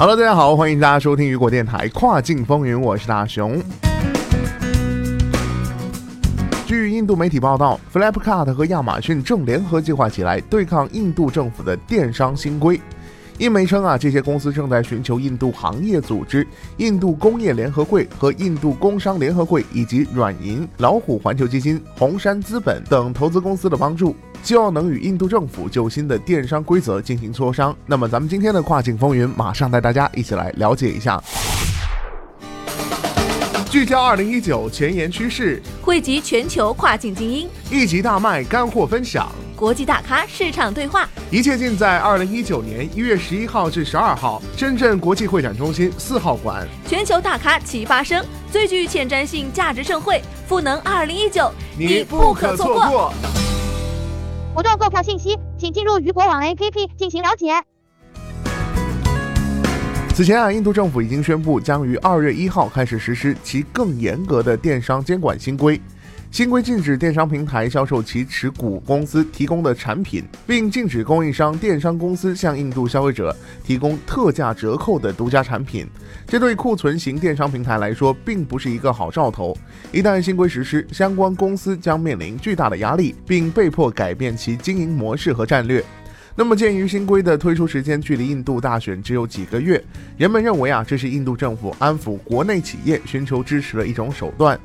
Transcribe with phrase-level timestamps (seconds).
[0.00, 3.62] Hello，大家好，欢迎大家收听雨果电台跨境风云，我是大熊。
[6.66, 12.80] 据印度媒体报道，Flipkart 和亚马逊正联合计划起来对抗印度政府的电商新规。
[13.40, 27.74] 印媒称啊，这些公司正在寻求印度行业组织、印度工业联合会和印度工商联合会以及软银、老虎环球基金、红杉资本等投资公司的帮助，希望能与印度政府就新的电商规则进行磋商。
[27.86, 31.18] 那么，咱们今天的跨境风云，马上带大家一起来了解一下。
[33.70, 39.32] 聚焦二零一九前沿趋势，汇集全球跨境精英，一集大卖干货分享。
[39.60, 46.66] 国际大咖市场对话，一切尽在二零一九年一月十一号至十二号，深圳国际会展中心四号馆。
[46.88, 53.12] 全球大咖齐发声，最具前瞻性价值盛会——赋能二零一九，你不可错过。
[54.54, 57.62] 活动购票信息，请进入余果网 APP 进行了解。
[60.14, 65.78] 此前啊，印度政府已经宣布将于二月一号开始实施其更严格的电商监管新规。
[66.30, 75.84] 新规禁止电商平台销售其持股公司提供的产品，并禁止供应商电商公司向印度消费者提供特价折扣的独家产品。
[76.28, 79.56] 这对库存型电商平台来说，并不是一个好兆头。
[79.90, 85.84] 一旦新规实施，相关公司将面临巨大的压力，并被迫改变其经营模式和战略。
[86.36, 89.82] 那么，鉴于新规的推出时间距离印度大选只有几个月，
[90.16, 94.58] 人们认为啊，这是印度政府安抚国内企业、寻求支持的一种手段。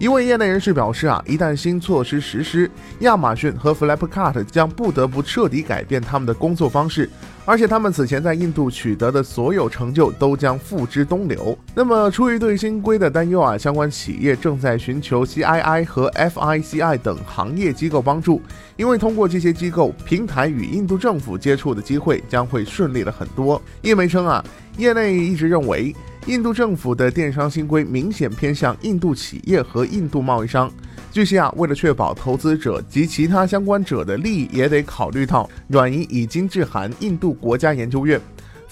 [0.00, 7.06] 一位业内人士表示啊，一旦新措施实施，亚马逊和 Flipkart 将不得不彻底改变他们的工作方式，
[7.44, 11.54] 而且他们此前在印度取得的所有成就都将付之东流。
[11.74, 18.40] 那么，出于对新规的担忧啊，相关企业正在寻求 CII 和 FICI 等行业机构帮助，
[18.78, 23.60] 因为通过这些机构，平台与印度政府接触的机会将会顺利了很多。
[23.82, 24.42] 叶媒称啊，
[24.78, 25.94] 业内一直认为。
[26.26, 30.70] 印度政府的电商新规明显偏向印度企业和印度贸易商。
[31.10, 38.20] 据悉啊，为了确保投资者及其他相关者的利益，也得考虑到软银已经致函印度国家研究院。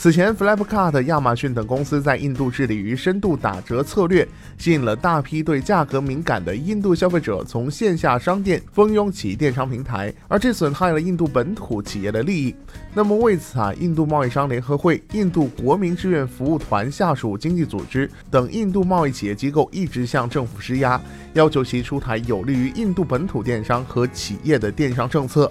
[0.01, 4.27] 此前，Flipkart、亚马逊等公司在印度致力于深度打折策略，
[4.57, 12.55] 吸引了大批对价格敏感的印度消费者从线下商店蜂拥起电商平台，而这损害了印度本土企业的利益。
[12.95, 21.01] 那么为此啊，印度贸易商联合会、印度国民志愿服务团下属经济组织等印度贸易企业机构一直向政府施压，
[21.35, 25.51] 要求其出台有利于印度本土电商和企业的电商政策。